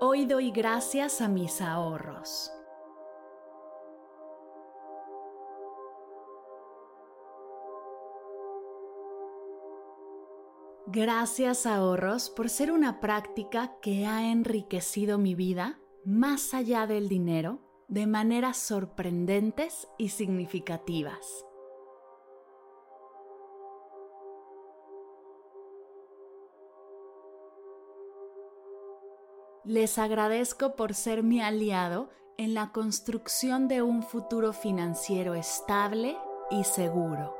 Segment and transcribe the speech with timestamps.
[0.00, 2.52] Hoy doy gracias a mis ahorros.
[10.86, 17.60] Gracias ahorros por ser una práctica que ha enriquecido mi vida más allá del dinero
[17.88, 21.47] de maneras sorprendentes y significativas.
[29.64, 36.16] Les agradezco por ser mi aliado en la construcción de un futuro financiero estable
[36.50, 37.34] y seguro.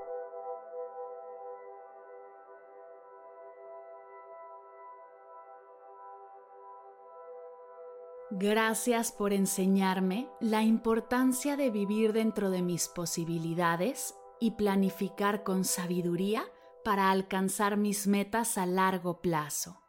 [8.30, 16.44] Gracias por enseñarme la importancia de vivir dentro de mis posibilidades y planificar con sabiduría
[16.84, 19.80] para alcanzar mis metas a largo plazo.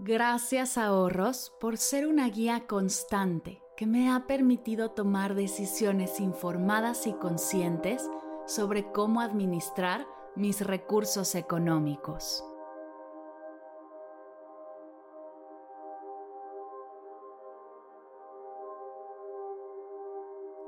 [0.00, 7.14] Gracias ahorros por ser una guía constante que me ha permitido tomar decisiones informadas y
[7.14, 8.08] conscientes
[8.46, 12.44] sobre cómo administrar mis recursos económicos.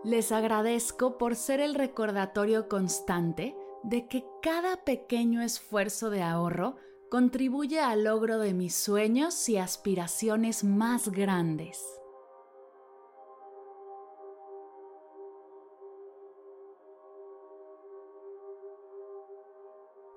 [0.02, 6.76] Les agradezco por ser el recordatorio constante de que cada pequeño esfuerzo de ahorro
[7.10, 11.84] contribuye al logro de mis sueños y aspiraciones más grandes.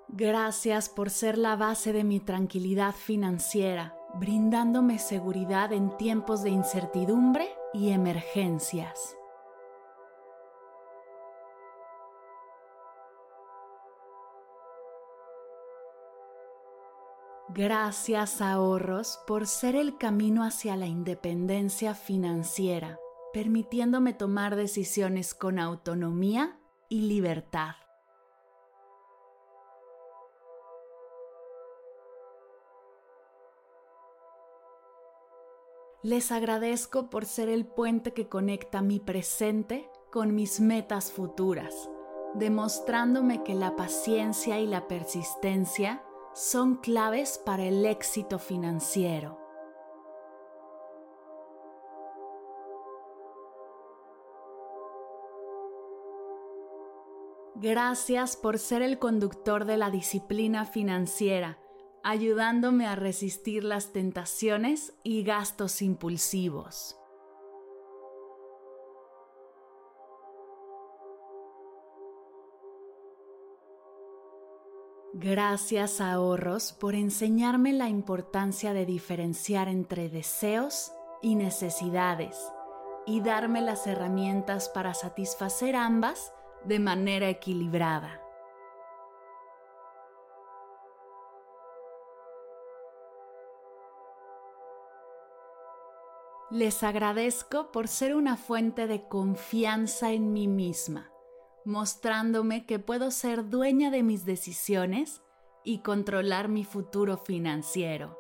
[0.09, 7.49] Gracias por ser la base de mi tranquilidad financiera, brindándome seguridad en tiempos de incertidumbre
[7.73, 9.17] y emergencias.
[17.55, 22.97] Gracias ahorros por ser el camino hacia la independencia financiera,
[23.31, 26.59] permitiéndome tomar decisiones con autonomía
[26.89, 27.75] y libertad.
[36.01, 41.87] Les agradezco por ser el puente que conecta mi presente con mis metas futuras,
[42.33, 49.39] demostrándome que la paciencia y la persistencia son claves para el éxito financiero.
[57.55, 61.59] Gracias por ser el conductor de la disciplina financiera,
[62.03, 66.97] ayudándome a resistir las tentaciones y gastos impulsivos.
[75.15, 80.91] Gracias ahorros por enseñarme la importancia de diferenciar entre deseos
[81.21, 82.35] y necesidades
[83.05, 86.33] y darme las herramientas para satisfacer ambas
[86.65, 88.21] de manera equilibrada.
[96.49, 101.12] Les agradezco por ser una fuente de confianza en mí misma
[101.65, 105.21] mostrándome que puedo ser dueña de mis decisiones
[105.63, 108.19] y controlar mi futuro financiero.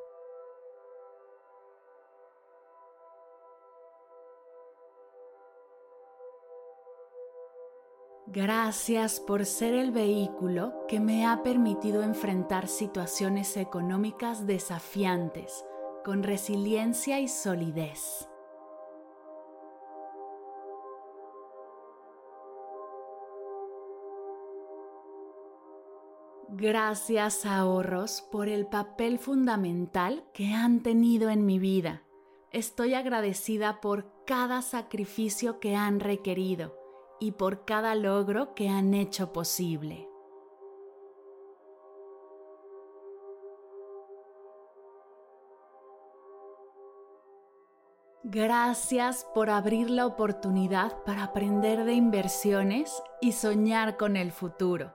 [8.27, 15.63] Gracias por ser el vehículo que me ha permitido enfrentar situaciones económicas desafiantes
[16.03, 18.27] con resiliencia y solidez.
[26.55, 32.03] Gracias ahorros por el papel fundamental que han tenido en mi vida.
[32.51, 36.77] Estoy agradecida por cada sacrificio que han requerido
[37.19, 40.07] y por cada logro que han hecho posible.
[48.21, 54.93] Gracias por abrir la oportunidad para aprender de inversiones y soñar con el futuro,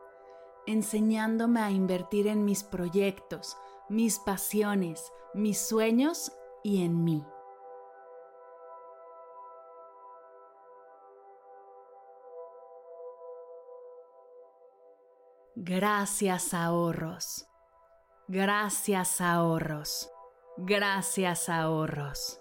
[0.69, 3.56] enseñándome a invertir en mis proyectos,
[3.88, 6.32] mis pasiones, mis sueños
[6.62, 7.25] y en mí.
[15.56, 17.47] Gracias ahorros.
[18.29, 20.11] Gracias ahorros.
[20.56, 22.41] Gracias ahorros.